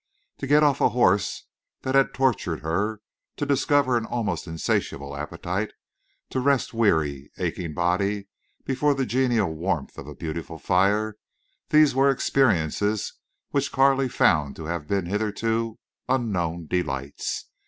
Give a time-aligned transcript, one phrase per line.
[0.39, 1.45] To get off a horse
[1.83, 3.01] that had tortured her,
[3.37, 5.73] to discover an almost insatiable appetite,
[6.31, 8.27] to rest weary, aching body
[8.65, 13.13] before the genial warmth of a beautiful fire—these were experiences
[13.51, 15.77] which Carley found to have been hitherto
[16.09, 17.51] unknown delights.